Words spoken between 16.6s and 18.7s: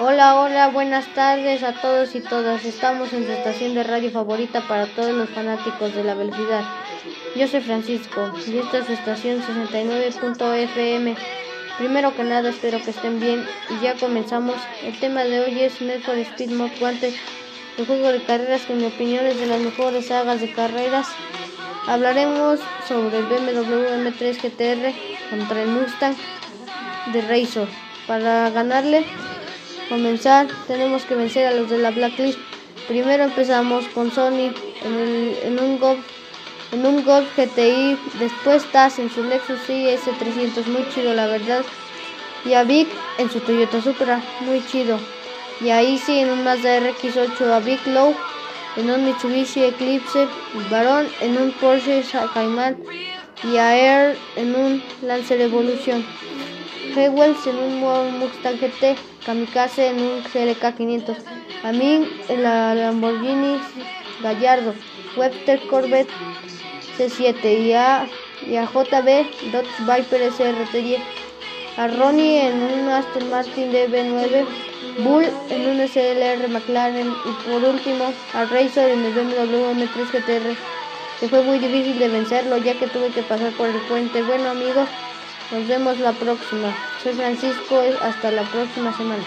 Wanted, el juego de carreras